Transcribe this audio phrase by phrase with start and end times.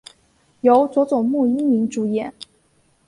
[0.61, 2.33] 由佐佐木英明主演。